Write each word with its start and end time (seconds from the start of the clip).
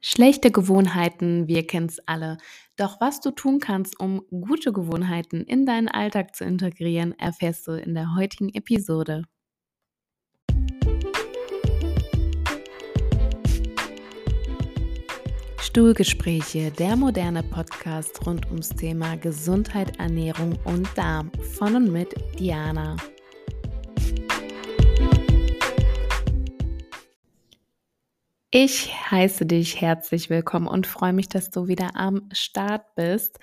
Schlechte 0.00 0.52
Gewohnheiten, 0.52 1.48
wir 1.48 1.66
kennen 1.66 1.86
es 1.86 1.98
alle. 2.06 2.38
Doch 2.76 3.00
was 3.00 3.20
du 3.20 3.32
tun 3.32 3.58
kannst, 3.58 3.98
um 3.98 4.22
gute 4.30 4.72
Gewohnheiten 4.72 5.42
in 5.42 5.66
deinen 5.66 5.88
Alltag 5.88 6.36
zu 6.36 6.44
integrieren, 6.44 7.18
erfährst 7.18 7.66
du 7.66 7.72
in 7.72 7.94
der 7.94 8.14
heutigen 8.14 8.48
Episode. 8.54 9.24
Stuhlgespräche, 15.60 16.70
der 16.70 16.96
moderne 16.96 17.42
Podcast 17.42 18.24
rund 18.24 18.46
ums 18.46 18.68
Thema 18.68 19.16
Gesundheit, 19.16 19.98
Ernährung 19.98 20.56
und 20.64 20.88
Darm 20.96 21.32
von 21.56 21.74
und 21.74 21.92
mit 21.92 22.14
Diana. 22.38 22.96
Ich 28.50 28.94
heiße 29.10 29.44
dich 29.44 29.78
herzlich 29.82 30.30
willkommen 30.30 30.68
und 30.68 30.86
freue 30.86 31.12
mich, 31.12 31.28
dass 31.28 31.50
du 31.50 31.68
wieder 31.68 31.96
am 31.96 32.30
Start 32.32 32.94
bist. 32.94 33.38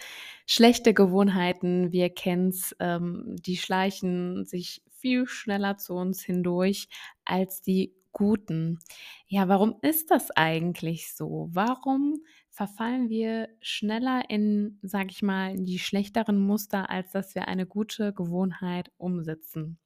Schlechte 0.47 0.95
Gewohnheiten, 0.95 1.91
wir 1.91 2.09
kennen 2.09 2.49
es, 2.49 2.75
ähm, 2.79 3.35
die 3.39 3.57
schleichen 3.57 4.45
sich 4.45 4.81
viel 4.89 5.27
schneller 5.27 5.77
zu 5.77 5.93
uns 5.93 6.23
hindurch 6.23 6.87
als 7.23 7.61
die 7.61 7.93
guten. 8.13 8.79
Ja, 9.27 9.47
warum 9.47 9.75
ist 9.83 10.09
das 10.09 10.31
eigentlich 10.31 11.13
so? 11.13 11.49
Warum 11.51 12.15
verfallen 12.49 13.07
wir 13.07 13.49
schneller 13.61 14.23
in, 14.27 14.79
sag 14.81 15.11
ich 15.11 15.21
mal, 15.21 15.55
die 15.55 15.77
schlechteren 15.77 16.39
Muster, 16.39 16.89
als 16.89 17.11
dass 17.11 17.35
wir 17.35 17.47
eine 17.47 17.67
gute 17.67 18.11
Gewohnheit 18.11 18.91
umsetzen? 18.97 19.77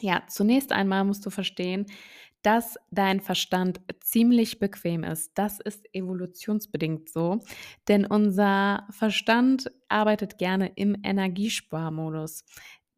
Ja, 0.00 0.22
zunächst 0.28 0.72
einmal 0.72 1.04
musst 1.04 1.24
du 1.24 1.30
verstehen, 1.30 1.86
dass 2.44 2.76
dein 2.90 3.20
Verstand 3.20 3.80
ziemlich 4.00 4.58
bequem 4.58 5.02
ist. 5.02 5.32
Das 5.34 5.60
ist 5.60 5.86
evolutionsbedingt 5.94 7.08
so, 7.08 7.40
denn 7.88 8.04
unser 8.04 8.86
Verstand 8.90 9.72
arbeitet 9.88 10.38
gerne 10.38 10.70
im 10.76 10.94
Energiesparmodus. 11.02 12.44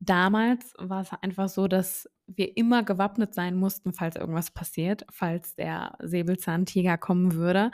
Damals 0.01 0.75
war 0.79 1.03
es 1.03 1.11
einfach 1.23 1.49
so, 1.49 1.69
dass 1.69 2.11
wir 2.27 2.57
immer 2.57 2.83
gewappnet 2.83 3.35
sein 3.35 3.55
mussten, 3.55 3.95
falls 3.95 4.17
irgendwas 4.17 4.51
passiert, 4.51 5.07
falls 5.11 5.55
der 5.55 5.97
Säbelzahntiger 6.03 6.99
kommen 6.99 7.35
würde. 7.35 7.71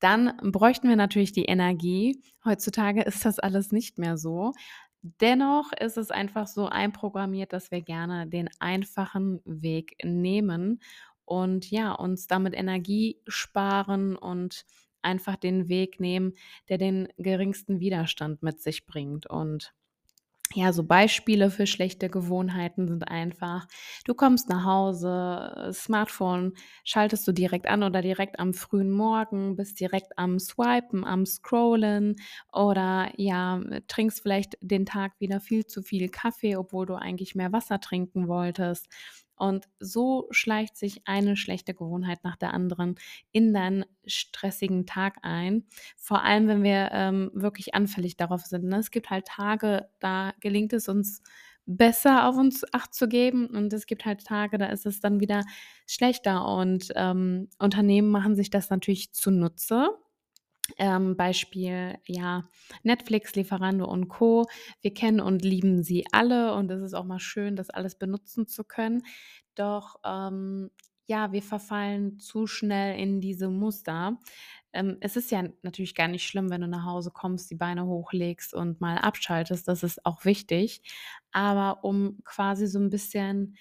Dann 0.00 0.36
bräuchten 0.42 0.88
wir 0.90 0.96
natürlich 0.96 1.32
die 1.32 1.46
Energie. 1.46 2.22
Heutzutage 2.44 3.02
ist 3.02 3.24
das 3.24 3.38
alles 3.38 3.72
nicht 3.72 3.98
mehr 3.98 4.18
so. 4.18 4.52
Dennoch 5.20 5.72
ist 5.72 5.96
es 5.98 6.10
einfach 6.10 6.46
so 6.46 6.66
einprogrammiert, 6.66 7.52
dass 7.52 7.70
wir 7.70 7.82
gerne 7.82 8.26
den 8.26 8.48
einfachen 8.58 9.40
Weg 9.44 9.96
nehmen 10.02 10.80
und 11.24 11.70
ja, 11.70 11.92
uns 11.92 12.26
damit 12.26 12.54
Energie 12.54 13.20
sparen 13.26 14.16
und 14.16 14.64
einfach 15.02 15.36
den 15.36 15.68
Weg 15.68 16.00
nehmen, 16.00 16.34
der 16.68 16.78
den 16.78 17.08
geringsten 17.18 17.78
Widerstand 17.80 18.42
mit 18.42 18.60
sich 18.60 18.86
bringt. 18.86 19.26
Und 19.26 19.72
ja, 20.56 20.72
so 20.72 20.84
Beispiele 20.84 21.50
für 21.50 21.66
schlechte 21.66 22.08
Gewohnheiten 22.08 22.88
sind 22.88 23.06
einfach, 23.08 23.66
du 24.06 24.14
kommst 24.14 24.48
nach 24.48 24.64
Hause, 24.64 25.70
Smartphone 25.74 26.54
schaltest 26.82 27.28
du 27.28 27.32
direkt 27.32 27.66
an 27.68 27.82
oder 27.82 28.00
direkt 28.00 28.40
am 28.40 28.54
frühen 28.54 28.90
Morgen, 28.90 29.54
bist 29.56 29.78
direkt 29.80 30.18
am 30.18 30.38
Swipen, 30.38 31.04
am 31.04 31.26
Scrollen 31.26 32.16
oder 32.52 33.12
ja, 33.18 33.60
trinkst 33.86 34.22
vielleicht 34.22 34.56
den 34.62 34.86
Tag 34.86 35.12
wieder 35.20 35.40
viel 35.40 35.66
zu 35.66 35.82
viel 35.82 36.08
Kaffee, 36.08 36.56
obwohl 36.56 36.86
du 36.86 36.94
eigentlich 36.94 37.34
mehr 37.34 37.52
Wasser 37.52 37.78
trinken 37.78 38.26
wolltest. 38.26 38.88
Und 39.36 39.66
so 39.78 40.26
schleicht 40.30 40.76
sich 40.76 41.02
eine 41.06 41.36
schlechte 41.36 41.74
Gewohnheit 41.74 42.24
nach 42.24 42.36
der 42.36 42.54
anderen 42.54 42.96
in 43.32 43.52
deinen 43.52 43.84
stressigen 44.06 44.86
Tag 44.86 45.18
ein. 45.22 45.64
Vor 45.96 46.22
allem, 46.22 46.48
wenn 46.48 46.62
wir 46.62 46.90
ähm, 46.92 47.30
wirklich 47.34 47.74
anfällig 47.74 48.16
darauf 48.16 48.42
sind. 48.42 48.64
Ne? 48.64 48.78
Es 48.78 48.90
gibt 48.90 49.10
halt 49.10 49.26
Tage, 49.26 49.88
da 50.00 50.32
gelingt 50.40 50.72
es 50.72 50.88
uns 50.88 51.22
besser 51.66 52.28
auf 52.28 52.36
uns 52.36 52.64
acht 52.72 52.94
zu 52.94 53.08
geben 53.08 53.48
und 53.48 53.72
es 53.72 53.86
gibt 53.86 54.04
halt 54.04 54.24
Tage, 54.24 54.56
da 54.56 54.66
ist 54.66 54.86
es 54.86 55.00
dann 55.00 55.20
wieder 55.20 55.42
schlechter 55.86 56.46
und 56.46 56.92
ähm, 56.94 57.48
Unternehmen 57.58 58.08
machen 58.08 58.36
sich 58.36 58.50
das 58.50 58.70
natürlich 58.70 59.12
zunutze 59.12 59.90
ähm, 60.78 61.16
Beispiel, 61.16 61.98
ja, 62.06 62.42
Netflix, 62.82 63.34
Lieferando 63.34 63.86
und 63.86 64.08
Co. 64.08 64.46
Wir 64.80 64.92
kennen 64.94 65.20
und 65.20 65.44
lieben 65.44 65.82
sie 65.82 66.04
alle 66.12 66.54
und 66.54 66.70
es 66.70 66.82
ist 66.82 66.94
auch 66.94 67.04
mal 67.04 67.18
schön, 67.20 67.56
das 67.56 67.70
alles 67.70 67.96
benutzen 67.96 68.46
zu 68.46 68.64
können. 68.64 69.02
Doch 69.54 69.96
ähm, 70.04 70.70
ja, 71.06 71.32
wir 71.32 71.42
verfallen 71.42 72.18
zu 72.18 72.46
schnell 72.46 72.98
in 72.98 73.20
diese 73.20 73.48
Muster. 73.48 74.18
Ähm, 74.72 74.96
es 75.00 75.16
ist 75.16 75.30
ja 75.30 75.44
natürlich 75.62 75.94
gar 75.94 76.08
nicht 76.08 76.26
schlimm, 76.26 76.50
wenn 76.50 76.60
du 76.60 76.68
nach 76.68 76.84
Hause 76.84 77.10
kommst, 77.12 77.50
die 77.50 77.54
Beine 77.54 77.86
hochlegst 77.86 78.54
und 78.54 78.80
mal 78.80 78.98
abschaltest. 78.98 79.68
Das 79.68 79.82
ist 79.82 80.04
auch 80.04 80.24
wichtig. 80.24 80.82
Aber 81.32 81.84
um 81.84 82.18
quasi 82.24 82.66
so 82.66 82.78
ein 82.80 82.90
bisschen 82.90 83.56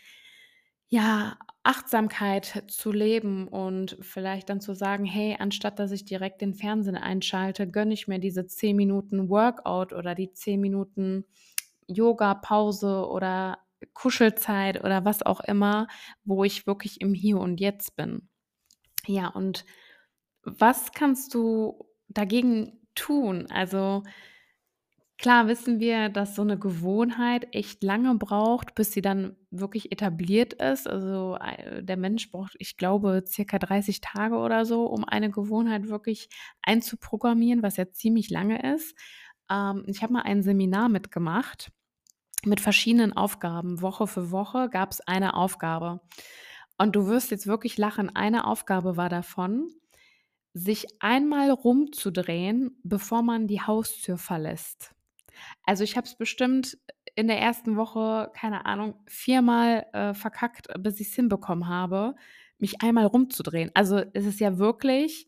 ja, 0.88 1.38
Achtsamkeit 1.66 2.64
zu 2.68 2.92
leben 2.92 3.48
und 3.48 3.98
vielleicht 4.02 4.50
dann 4.50 4.62
zu 4.62 4.76
sagen: 4.76 5.06
„Hey, 5.06 5.36
anstatt 5.40 5.80
dass 5.80 5.92
ich 5.92 6.06
direkt 6.06 6.42
den 6.42 6.53
Fernsehen 6.56 6.98
einschalte, 6.98 7.70
gönne 7.70 7.94
ich 7.94 8.08
mir 8.08 8.20
diese 8.20 8.48
10 8.48 8.76
Minuten 8.78 9.30
Workout 9.30 9.94
oder 9.94 10.16
die 10.16 10.31
10 10.34 10.62
Minuten 10.62 11.25
Yoga-Pause 11.88 13.08
oder 13.09 13.59
Kuschelzeit 13.94 14.84
oder 14.84 15.06
was 15.06 15.24
auch 15.24 15.42
immer, 15.42 15.88
wo 16.24 16.44
ich 16.44 16.68
wirklich 16.68 17.02
im 17.02 17.14
Hier 17.14 17.40
und 17.40 17.59
Jetzt 17.59 17.96
bin.“ 17.96 18.30
Ja, 19.08 19.30
und 19.30 19.66
was 20.44 20.92
kannst 20.94 21.34
du 21.36 21.86
dagegen 22.09 22.81
tun? 22.96 23.48
Also 23.52 24.04
Klar 25.18 25.48
wissen 25.48 25.80
wir, 25.80 26.09
dass 26.09 26.36
so 26.36 26.42
eine 26.42 26.59
Gewohnheit 26.59 27.48
echt 27.56 27.84
lange 27.84 28.16
braucht, 28.16 28.76
bis 28.76 28.92
sie 28.92 29.02
dann 29.02 29.38
wirklich 29.50 29.92
etabliert 29.94 30.53
ist. 30.53 30.88
Also, 30.90 31.38
ei 31.40 31.81
der 31.81 31.96
Mensch 31.96 32.31
braucht, 32.31 32.56
ich 32.59 32.76
glaube, 32.76 33.24
circa 33.25 33.58
30 33.58 34.02
Tage 34.02 34.36
oder 34.36 34.66
so, 34.66 34.86
um 34.86 35.06
eine 35.06 35.31
Gewohnheit 35.31 35.88
wirklich 35.88 36.28
einzuprogrammieren, 36.64 37.64
was 37.64 37.78
ja 37.78 37.90
ziemlich 37.92 38.30
lange 38.30 38.74
ist. 38.74 38.94
Ähm, 39.50 39.86
ich 39.88 40.04
habe 40.04 40.14
mal 40.14 40.24
ein 40.24 40.44
Seminar 40.44 40.90
mitgemacht 40.90 41.72
mit 42.46 42.59
verschiedenen 42.59 43.14
Aufgaben. 43.14 43.81
Woche 43.81 44.08
für 44.08 44.31
Woche 44.31 44.70
gab 44.70 44.92
es 44.92 45.02
eine 45.02 45.36
Aufgabe. 45.36 46.02
Und 46.78 46.96
du 46.96 47.08
wirst 47.08 47.31
jetzt 47.31 47.48
wirklich 47.48 47.78
lachen. 47.78 48.14
Eine 48.16 48.46
Aufgabe 48.48 48.98
war 48.98 49.09
davon, 49.09 49.70
sich 50.54 50.88
einmal 51.00 51.52
rumzudrehen, 51.52 52.80
bevor 52.84 53.22
man 53.24 53.48
die 53.48 53.62
Haustür 53.62 54.18
verlässt. 54.18 54.96
Also, 55.63 55.84
ich 55.84 55.97
habe 55.97 56.07
es 56.07 56.16
bestimmt 56.18 56.78
in 57.16 57.28
der 57.28 57.40
ersten 57.40 57.75
Woche, 57.78 58.31
keine 58.35 58.66
Ahnung, 58.66 58.96
viermal, 59.07 59.85
äh, 59.94 60.13
verkackt, 60.13 60.68
bis 60.79 61.00
ich's 61.00 61.16
hinbekommen 61.16 61.68
habe, 61.68 62.16
mich 62.59 62.81
einmal 62.81 63.06
rumzudrehen. 63.06 63.72
Also, 63.74 63.97
es 64.13 64.25
ist 64.25 64.40
ja 64.40 64.57
wirklich 64.57 65.28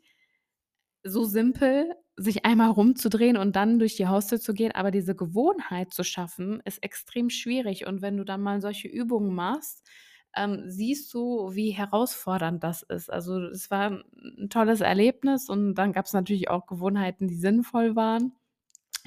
so 1.04 1.24
simpel, 1.24 1.94
sich 2.18 2.46
einmal 2.46 2.70
rumzudrehen 2.72 3.38
und 3.38 3.56
dann 3.56 3.80
durch 3.80 3.96
die 3.96 4.08
Haustür 4.08 4.40
zu 4.40 4.54
gehen, 4.54 4.72
aber 4.74 4.92
diese 4.92 5.16
Gewohnheit 5.16 5.94
zu 5.94 6.04
schaffen, 6.04 6.62
ist 6.66 6.84
extrem 6.84 7.30
schwierig. 7.30 7.86
Und 7.86 8.02
wenn 8.02 8.18
du 8.18 8.24
dann 8.26 8.42
mal 8.42 8.60
solche 8.62 8.88
Übungen 8.88 9.34
machst, 9.36 9.88
ähm, 10.36 10.64
siehst 10.66 11.14
du, 11.14 11.52
wie 11.54 11.70
herausfordernd 11.72 12.64
das 12.64 12.82
ist. 12.84 13.12
Also, 13.12 13.40
es 13.44 13.70
war 13.72 13.92
'n 14.14 14.50
tolles 14.50 14.82
Erlebnis 14.82 15.50
und 15.50 15.76
dann 15.76 15.94
gab's 15.94 16.14
natürlich 16.14 16.50
auch 16.50 16.66
Gewohnheiten, 16.68 17.28
die 17.28 17.36
sinnvoll 17.36 17.96
waren. 17.96 18.34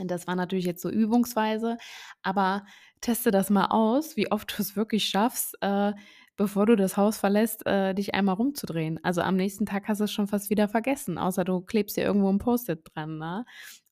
Das 0.09 0.27
war 0.27 0.37
natürlich 0.37 0.65
jetzt 0.67 0.83
so 0.83 0.91
übungsweise, 0.91 1.77
aber 2.23 2.65
teste 3.01 3.31
das 3.31 3.51
mal 3.51 3.67
aus, 3.67 4.17
wie 4.17 4.31
oft 4.31 4.53
du 4.59 4.63
es 4.63 4.77
wirklich 4.77 5.07
schaffst, 5.09 5.57
äh, 5.63 5.93
bevor 6.37 6.67
du 6.67 6.77
das 6.77 6.97
Haus 6.97 7.19
verlässt, 7.19 7.67
äh, 7.67 7.95
dich 7.95 8.15
einmal 8.15 8.35
rumzudrehen. 8.37 8.99
Also, 9.05 9.21
am 9.23 9.37
nächsten 9.37 9.67
Tag 9.67 9.89
hast 9.89 9.99
du 10.01 10.05
es 10.05 10.13
schon 10.13 10.27
fast 10.29 10.51
wieder 10.51 10.69
vergessen, 10.69 11.19
außer 11.19 11.45
du 11.45 11.61
klebst 11.61 11.97
dir 11.97 12.05
irgendwo 12.05 12.31
'n 12.31 12.39
Post-it 12.39 12.81
dran, 12.95 13.19
ne? 13.19 13.45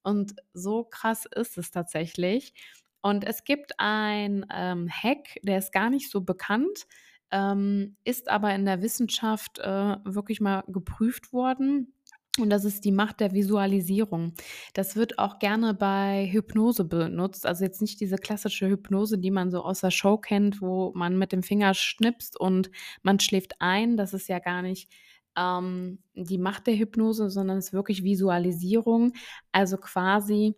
Und 0.03 0.35
so 0.55 0.85
krass 0.85 1.27
ist 1.35 1.59
es 1.59 1.71
tatsächlich. 1.71 2.55
Und 3.03 3.25
es 3.25 3.45
gibt 3.45 3.73
ein, 3.79 4.47
ähm, 4.53 4.89
Hack, 4.91 5.39
der 5.43 5.59
ist 5.59 5.73
gar 5.73 5.91
nicht 5.91 6.11
so 6.11 6.21
bekannt, 6.23 6.87
ähm, 7.31 7.97
ist 8.05 8.29
aber 8.31 8.55
in 8.55 8.65
der 8.65 8.83
Wissenschaft, 8.83 9.59
äh, 9.59 9.97
wirklich 10.05 10.41
mal 10.41 10.65
geprüft 10.69 11.33
worden. 11.33 11.95
Und 12.39 12.51
das 12.51 12.65
ist 12.65 12.85
die 12.85 12.93
Macht 12.93 13.21
der 13.21 13.33
Visualisierung. 13.33 14.33
Das 14.75 14.97
wird 14.97 15.19
auch 15.19 15.39
gerne 15.39 15.75
bei 15.75 16.29
Hypnose 16.31 16.85
benutzt. 16.85 17.47
Also 17.47 17.65
jetzt 17.65 17.81
nicht 17.81 18.01
diese 18.01 18.17
klassische 18.17 18.69
Hypnose, 18.69 19.19
die 19.19 19.31
man 19.31 19.51
so 19.51 19.63
aus 19.63 19.81
der 19.81 19.91
Show 19.91 20.19
kennt, 20.19 20.61
wo 20.61 20.93
man 20.95 21.19
mit 21.19 21.33
dem 21.33 21.43
Finger 21.43 21.75
schnipst 21.75 22.39
und 22.39 22.71
man 23.03 23.21
schläft 23.21 23.55
ein. 23.61 23.97
Das 23.97 24.15
ist 24.15 24.29
ja 24.29 24.39
gar 24.39 24.63
nicht 24.63 24.91
ähm, 25.37 25.99
die 26.15 26.39
Macht 26.39 26.67
der 26.67 26.77
Hypnose, 26.77 27.31
sondern 27.31 27.59
es 27.59 27.67
ist 27.67 27.73
wirklich 27.73 28.05
Visualisierung. 28.05 29.13
Also 29.53 29.77
quasi, 29.77 30.55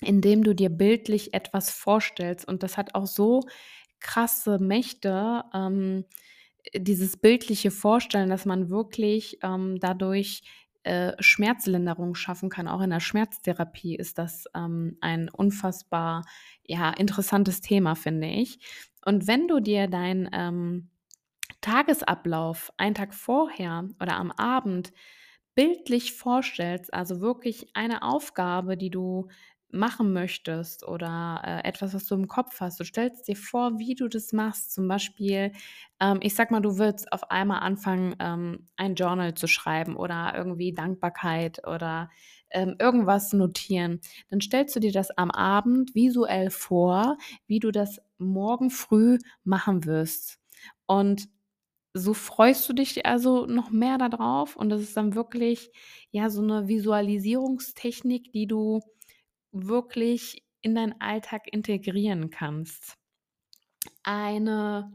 indem 0.00 0.44
du 0.44 0.54
dir 0.54 0.70
bildlich 0.70 1.34
etwas 1.34 1.70
vorstellst. 1.70 2.46
Und 2.46 2.62
das 2.62 2.76
hat 2.76 2.94
auch 2.94 3.06
so 3.06 3.42
krasse 4.00 4.58
Mächte, 4.58 5.42
ähm, 5.54 6.04
dieses 6.74 7.16
bildliche 7.16 7.70
Vorstellen, 7.70 8.30
dass 8.30 8.46
man 8.46 8.70
wirklich 8.70 9.38
ähm, 9.42 9.78
dadurch 9.80 10.42
äh, 10.84 11.12
Schmerzlinderung 11.18 12.14
schaffen 12.14 12.50
kann. 12.50 12.68
Auch 12.68 12.80
in 12.80 12.90
der 12.90 13.00
Schmerztherapie 13.00 13.96
ist 13.96 14.18
das 14.18 14.44
ähm, 14.54 14.96
ein 15.00 15.28
unfassbar 15.28 16.24
ja, 16.62 16.90
interessantes 16.90 17.60
Thema, 17.60 17.94
finde 17.94 18.28
ich. 18.28 18.58
Und 19.04 19.26
wenn 19.26 19.48
du 19.48 19.60
dir 19.60 19.88
dein 19.88 20.28
ähm, 20.32 20.90
Tagesablauf 21.60 22.72
einen 22.76 22.94
Tag 22.94 23.14
vorher 23.14 23.88
oder 24.00 24.16
am 24.16 24.30
Abend 24.30 24.92
bildlich 25.54 26.12
vorstellst, 26.12 26.92
also 26.92 27.20
wirklich 27.20 27.68
eine 27.74 28.02
Aufgabe, 28.02 28.76
die 28.76 28.90
du 28.90 29.28
machen 29.74 30.12
möchtest 30.12 30.86
oder 30.86 31.42
äh, 31.44 31.68
etwas, 31.68 31.94
was 31.94 32.06
du 32.06 32.14
im 32.14 32.28
Kopf 32.28 32.60
hast. 32.60 32.80
Du 32.80 32.84
stellst 32.84 33.28
dir 33.28 33.36
vor, 33.36 33.78
wie 33.78 33.94
du 33.94 34.08
das 34.08 34.32
machst. 34.32 34.72
Zum 34.72 34.88
Beispiel, 34.88 35.52
ähm, 36.00 36.18
ich 36.22 36.34
sag 36.34 36.50
mal, 36.50 36.60
du 36.60 36.78
willst 36.78 37.12
auf 37.12 37.30
einmal 37.30 37.60
anfangen, 37.60 38.14
ähm, 38.20 38.68
ein 38.76 38.94
Journal 38.94 39.34
zu 39.34 39.46
schreiben 39.46 39.96
oder 39.96 40.34
irgendwie 40.36 40.72
Dankbarkeit 40.72 41.66
oder 41.66 42.10
ähm, 42.50 42.76
irgendwas 42.78 43.32
notieren. 43.32 44.00
Dann 44.30 44.40
stellst 44.40 44.76
du 44.76 44.80
dir 44.80 44.92
das 44.92 45.10
am 45.16 45.30
Abend 45.30 45.94
visuell 45.94 46.50
vor, 46.50 47.18
wie 47.46 47.58
du 47.60 47.70
das 47.70 48.00
morgen 48.18 48.70
früh 48.70 49.18
machen 49.44 49.84
wirst. 49.84 50.38
Und 50.86 51.28
so 51.94 52.14
freust 52.14 52.68
du 52.68 52.72
dich 52.72 53.06
also 53.06 53.46
noch 53.46 53.70
mehr 53.70 53.98
darauf 53.98 54.56
und 54.56 54.68
das 54.70 54.80
ist 54.82 54.96
dann 54.96 55.14
wirklich, 55.14 55.70
ja, 56.10 56.28
so 56.30 56.42
eine 56.42 56.66
Visualisierungstechnik, 56.68 58.32
die 58.32 58.46
du 58.46 58.80
wirklich 59.54 60.44
in 60.62 60.74
deinen 60.74 61.00
Alltag 61.00 61.48
integrieren 61.52 62.30
kannst. 62.30 62.96
Eine 64.04 64.92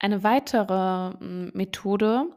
eine 0.00 0.22
weitere, 0.24 1.12
hm, 1.20 1.52
Methode, 1.54 2.34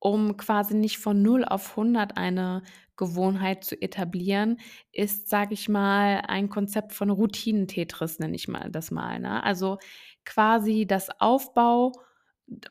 um 0.00 0.36
quasi 0.38 0.74
nicht 0.76 0.98
von 0.98 1.22
0 1.22 1.44
auf 1.44 1.76
100 1.76 2.16
eine 2.18 2.62
Gewohnheit 2.96 3.64
zu 3.64 3.80
etablieren, 3.82 4.58
ist, 4.92 5.28
sage 5.28 5.54
ich 5.54 5.68
mal, 5.68 6.22
ein 6.28 6.48
Konzept 6.50 6.92
von 6.94 7.10
Routinen-Tetris, 7.10 8.18
nenne 8.20 8.36
ich 8.36 8.48
mal 8.48 8.70
das 8.70 8.90
mal, 8.92 9.20
ne? 9.20 9.42
Also, 9.44 9.78
quasi 10.26 10.86
das 10.86 11.10
Aufbau 11.20 11.92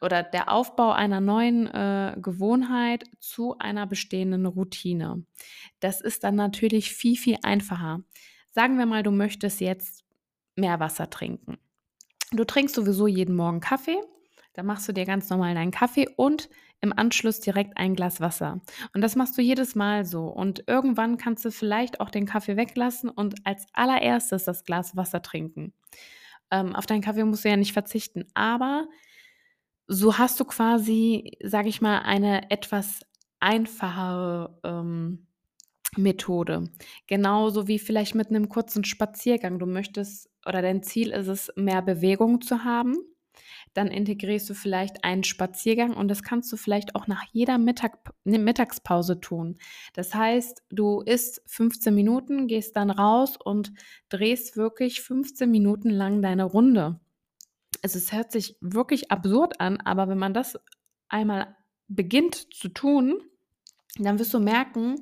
oder 0.01 0.23
der 0.23 0.51
Aufbau 0.51 0.91
einer 0.91 1.19
neuen, 1.19 1.67
äh, 1.67 2.15
Gewohnheit 2.21 3.05
zu 3.19 3.57
einer 3.57 3.87
bestehenden 3.87 4.45
Routine. 4.45 5.25
Das 5.79 6.01
ist 6.01 6.23
dann 6.23 6.35
natürlich 6.35 6.93
viel, 6.93 7.17
viel 7.17 7.37
einfacher. 7.43 8.03
Sagen 8.51 8.77
wir 8.77 8.85
mal, 8.85 9.03
du 9.03 9.11
möchtest 9.11 9.61
jetzt 9.61 10.05
mehr 10.55 10.79
Wasser 10.79 11.09
trinken. 11.09 11.57
Du 12.31 12.43
trinkst 12.43 12.75
sowieso 12.75 13.07
jeden 13.07 13.35
Morgen 13.35 13.59
Kaffee, 13.59 13.97
dann 14.53 14.65
machst 14.65 14.87
du 14.87 14.93
dir 14.93 15.05
ganz 15.05 15.29
normal 15.29 15.55
deinen 15.55 15.71
Kaffee 15.71 16.07
und 16.15 16.49
im 16.81 16.93
Anschluss 16.95 17.39
direkt 17.39 17.77
ein 17.77 17.95
Glas 17.95 18.19
Wasser. 18.19 18.61
Und 18.93 19.01
das 19.01 19.15
machst 19.15 19.37
du 19.37 19.41
jedes 19.41 19.73
Mal 19.73 20.05
so. 20.05 20.25
Und 20.25 20.65
irgendwann 20.67 21.17
kannst 21.17 21.45
du 21.45 21.51
vielleicht 21.51 22.01
auch 22.01 22.09
den 22.09 22.25
Kaffee 22.25 22.57
weglassen 22.57 23.09
und 23.09 23.35
als 23.45 23.65
allererstes 23.73 24.43
das 24.43 24.65
Glas 24.65 24.95
Wasser 24.95 25.21
trinken. 25.21 25.73
Ähm, 26.51 26.75
auf 26.75 26.85
deinen 26.85 27.01
Kaffee 27.01 27.23
musst 27.23 27.45
du 27.45 27.49
ja 27.49 27.55
nicht 27.55 27.73
verzichten, 27.73 28.25
aber 28.33 28.87
so 29.87 30.17
hast 30.17 30.39
du 30.39 30.45
quasi, 30.45 31.37
sage 31.43 31.69
ich 31.69 31.81
mal, 31.81 31.99
eine 31.99 32.49
etwas 32.51 33.01
einfachere, 33.39 34.59
ähm, 34.63 35.27
Methode. 35.97 36.69
Genauso 37.07 37.67
wie 37.67 37.79
vielleicht 37.79 38.15
mit 38.15 38.29
einem 38.29 38.49
kurzen 38.49 38.83
Spaziergang. 38.83 39.59
Du 39.59 39.65
möchtest 39.65 40.29
oder 40.45 40.61
dein 40.61 40.83
Ziel 40.83 41.11
ist 41.11 41.27
es, 41.27 41.51
mehr 41.55 41.81
Bewegung 41.81 42.41
zu 42.41 42.63
haben. 42.63 42.97
Dann 43.73 43.87
integrierst 43.87 44.49
du 44.49 44.53
vielleicht 44.53 45.03
einen 45.03 45.23
Spaziergang 45.23 45.95
und 45.95 46.07
das 46.07 46.21
kannst 46.21 46.51
du 46.51 46.57
vielleicht 46.57 46.95
auch 46.95 47.07
nach 47.07 47.23
jeder 47.31 47.57
Mittag 47.57 48.13
ne, 48.23 48.37
Mittagspause 48.37 49.19
tun. 49.19 49.57
Das 49.93 50.13
heißt, 50.13 50.61
du 50.69 51.01
isst 51.01 51.41
15 51.47 51.95
Minuten, 51.95 52.47
gehst 52.47 52.75
dann 52.75 52.91
raus 52.91 53.37
und 53.43 53.73
drehst 54.09 54.57
wirklich 54.57 55.01
15 55.01 55.49
Minuten 55.49 55.89
lang 55.89 56.21
deine 56.21 56.43
Runde 56.43 56.99
also 57.81 57.97
es 57.97 58.11
hört 58.11 58.31
sich 58.31 58.57
wirklich 58.61 59.11
absurd 59.11 59.59
an, 59.59 59.77
aber 59.81 60.07
wenn 60.07 60.17
man 60.17 60.33
das 60.33 60.57
einmal 61.09 61.55
beginnt 61.87 62.53
zu 62.53 62.69
tun, 62.69 63.21
dann 63.97 64.19
wirst 64.19 64.33
du 64.33 64.39
merken, 64.39 65.01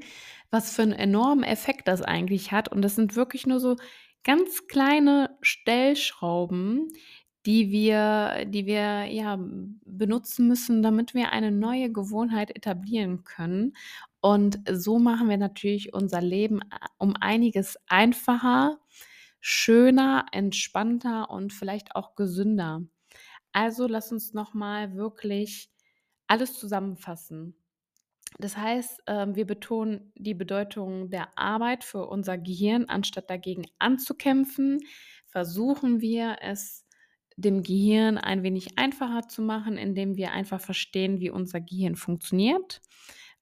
was 0.50 0.76
für 0.76 0.82
einen 0.82 0.92
enormen 0.92 1.44
Effekt 1.44 1.88
das 1.88 2.02
eigentlich 2.02 2.52
hat. 2.52 2.68
Und 2.68 2.82
das 2.82 2.96
sind 2.96 3.16
wirklich 3.16 3.48
nur 3.48 3.60
so 3.60 3.78
ganz 4.24 4.68
kleine 4.68 5.38
Stellschrauben, 5.42 6.90
die 7.46 7.72
wir, 7.72 8.46
die 8.46 8.66
wir 8.66 9.06
ja 9.06 9.40
benutzen 9.86 10.48
müssen, 10.48 10.84
damit 10.84 11.14
wir 11.14 11.32
eine 11.32 11.52
neue 11.52 11.92
Gewohnheit 11.92 12.56
etablieren 12.56 13.24
können. 13.24 13.74
Und 14.20 14.60
so 14.72 15.00
machen 15.00 15.30
wir 15.30 15.38
natürlich 15.38 15.94
unser 15.94 16.22
Leben 16.22 16.62
äh, 16.62 16.88
um 17.00 17.16
einiges 17.20 17.78
einfacher 17.88 18.78
schöner, 19.42 20.26
entspannter 20.32 21.30
und 21.30 21.54
vielleicht 21.54 21.96
auch 21.96 22.16
gesünder. 22.16 22.84
Also 23.54 23.88
lass 23.88 24.12
uns 24.12 24.34
noch 24.34 24.54
mal 24.54 24.96
wirklich 24.96 25.70
alles 26.28 26.58
zusammenfassen. 26.58 27.56
Das 28.40 28.56
heißt, 28.58 29.04
ähm, 29.08 29.36
wir 29.36 29.46
betonen 29.46 30.14
die 30.16 30.34
Bedeutung 30.34 31.10
der 31.10 31.38
Arbeit 31.38 31.84
für 31.84 32.08
unser 32.08 32.38
Gehirn, 32.38 32.86
anstatt 32.86 33.30
dagegen 33.30 33.66
anzukämpfen, 33.80 34.80
versuchen 35.28 36.02
wir 36.02 36.38
es 36.42 36.86
dem 37.36 37.64
Gehirn 37.64 38.18
ein 38.18 38.44
wenig 38.44 38.78
einfacher 38.78 39.28
zu 39.28 39.42
machen, 39.42 39.78
indem 39.78 40.16
wir 40.16 40.32
einfach 40.32 40.62
verstehen, 40.62 41.20
wie 41.20 41.30
unser 41.30 41.60
Gehirn 41.62 41.96
funktioniert 41.96 42.82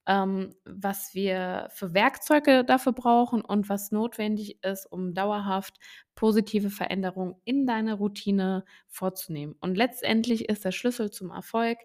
ähm, 0.10 0.56
was 0.66 1.14
wir 1.14 1.70
für 1.72 1.94
Werkzeuge 1.94 2.66
dafür 2.66 2.94
brauchen 2.94 3.42
und 3.42 3.70
was 3.70 3.92
notwendig 3.92 4.64
ist, 4.64 4.88
um 4.92 5.14
dauerhaft 5.14 5.76
positive 6.16 6.72
Veränderungen 6.72 7.36
in 7.46 7.68
deine 7.68 7.94
Routine 7.94 8.66
vorzunehmen. 8.88 9.56
Und 9.62 9.76
letztendlich 9.78 10.50
ist 10.50 10.66
der 10.66 10.72
Schlüssel 10.72 11.12
zum 11.12 11.30
Erfolg, 11.30 11.78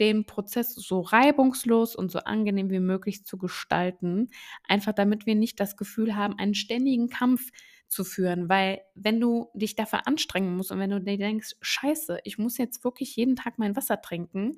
den 0.00 0.24
Prozess 0.24 0.74
so 0.74 1.00
reibungslos 1.00 1.94
und 1.96 2.10
so 2.10 2.20
angenehm 2.20 2.70
wie 2.70 2.80
möglich 2.80 3.26
zu 3.26 3.36
gestalten, 3.36 4.30
einfach 4.66 4.94
damit 4.94 5.26
wir 5.26 5.34
nicht 5.34 5.60
das 5.60 5.76
Gefühl 5.76 6.16
haben, 6.16 6.38
einen 6.38 6.54
ständigen 6.54 7.08
Kampf 7.10 7.50
zu 7.88 8.04
führen, 8.04 8.48
weil 8.48 8.80
wenn 8.94 9.20
du 9.20 9.50
dich 9.54 9.76
dafür 9.76 10.06
anstrengen 10.06 10.56
musst 10.56 10.72
und 10.72 10.78
wenn 10.78 10.90
du 10.90 11.00
dir 11.00 11.18
denkst, 11.18 11.56
scheiße, 11.60 12.20
ich 12.24 12.38
muss 12.38 12.56
jetzt 12.56 12.84
wirklich 12.84 13.14
jeden 13.16 13.36
Tag 13.36 13.58
mein 13.58 13.76
Wasser 13.76 14.00
trinken, 14.00 14.56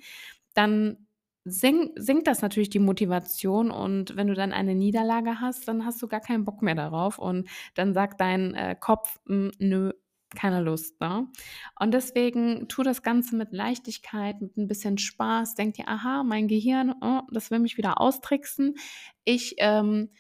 dann 0.54 1.07
sink, 1.50 1.92
sinkt 1.96 2.26
das 2.26 2.42
natürlich 2.42 2.70
die 2.70 2.78
Motivation 2.78 3.70
und 3.70 4.16
wenn 4.16 4.28
du 4.28 4.34
dann 4.34 4.52
eine 4.52 4.74
Niederlage 4.74 5.40
hast, 5.40 5.68
dann 5.68 5.84
hast 5.84 6.00
du 6.02 6.08
gar 6.08 6.20
keinen 6.20 6.44
Bock 6.44 6.62
mehr 6.62 6.74
darauf 6.74 7.18
und 7.18 7.48
dann 7.74 7.94
sagt 7.94 8.20
dein 8.20 8.54
äh, 8.54 8.76
Kopf, 8.78 9.18
hm, 9.26 9.52
nö, 9.58 9.92
keine 10.34 10.60
Lust. 10.60 11.00
Ne? 11.00 11.26
Und 11.78 11.92
deswegen 11.92 12.68
tu 12.68 12.82
das 12.82 13.02
Ganze 13.02 13.36
mit 13.36 13.52
Leichtigkeit, 13.52 14.40
mit 14.40 14.56
ein 14.56 14.68
bisschen 14.68 14.98
Spaß. 14.98 15.54
Denk 15.54 15.74
dir, 15.74 15.88
aha, 15.88 16.22
mein 16.22 16.48
Gehirn, 16.48 16.94
oh, 17.00 17.22
das 17.32 17.50
will 17.50 17.58
mich 17.58 17.78
wieder 17.78 18.00
austricksen. 18.00 18.74
Ich 19.24 19.54
ähm, 19.58 20.10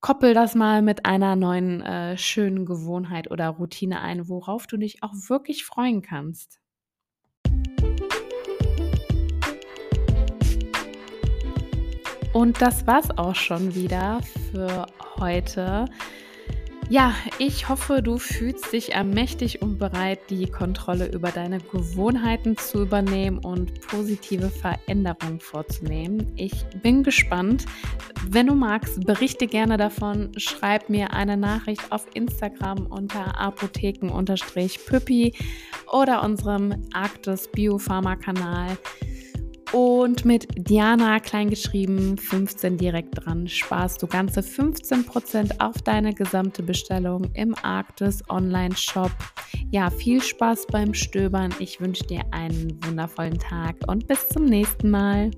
koppel 0.00 0.34
das 0.34 0.54
mal 0.54 0.82
mit 0.82 1.04
einer 1.06 1.36
neuen 1.36 1.82
äh, 1.82 2.16
schönen 2.16 2.64
Gewohnheit 2.64 3.30
oder 3.30 3.48
Routine 3.48 4.00
ein, 4.00 4.28
worauf 4.28 4.66
du 4.66 4.76
dich 4.76 5.02
auch 5.02 5.12
wirklich 5.28 5.64
freuen 5.64 6.02
kannst. 6.02 6.60
Und 12.40 12.62
das 12.62 12.86
war's 12.86 13.10
auch 13.18 13.34
schon 13.34 13.74
wieder 13.74 14.20
für 14.50 14.86
heute. 15.18 15.84
Ja, 16.88 17.14
ich 17.38 17.68
hoffe, 17.68 18.02
du 18.02 18.16
fühlst 18.16 18.72
dich 18.72 18.94
ermächtigt 18.94 19.60
und 19.60 19.78
bereit, 19.78 20.20
die 20.30 20.46
Kontrolle 20.46 21.12
über 21.12 21.32
deine 21.32 21.58
Gewohnheiten 21.58 22.56
zu 22.56 22.80
übernehmen 22.84 23.40
und 23.40 23.82
positive 23.82 24.48
Veränderungen 24.48 25.38
vorzunehmen. 25.38 26.32
Ich 26.36 26.64
bin 26.82 27.02
gespannt. 27.02 27.66
Wenn 28.30 28.46
du 28.46 28.54
magst, 28.54 29.04
berichte 29.04 29.46
gerne 29.46 29.76
davon. 29.76 30.32
Schreib 30.38 30.88
mir 30.88 31.12
eine 31.12 31.36
Nachricht 31.36 31.92
auf 31.92 32.06
Instagram 32.14 32.86
unter 32.86 33.38
apotheken-püppi 33.38 35.34
oder 35.92 36.22
unserem 36.22 36.88
Arktis 36.94 37.50
Biopharma-Kanal. 37.52 38.78
Und 39.72 40.24
mit 40.24 40.48
Diana 40.56 41.20
kleingeschrieben 41.20 42.18
15 42.18 42.76
direkt 42.76 43.24
dran 43.24 43.46
sparst 43.46 44.02
du 44.02 44.08
ganze 44.08 44.40
15% 44.40 45.60
auf 45.60 45.80
deine 45.82 46.12
gesamte 46.12 46.62
Bestellung 46.62 47.30
im 47.34 47.54
Arktis 47.62 48.22
Online 48.28 48.76
Shop. 48.76 49.12
Ja, 49.70 49.90
viel 49.90 50.20
Spaß 50.20 50.66
beim 50.66 50.92
Stöbern. 50.92 51.54
Ich 51.60 51.80
wünsche 51.80 52.04
dir 52.04 52.22
einen 52.32 52.78
wundervollen 52.84 53.38
Tag 53.38 53.76
und 53.86 54.08
bis 54.08 54.28
zum 54.28 54.44
nächsten 54.44 54.90
Mal. 54.90 55.30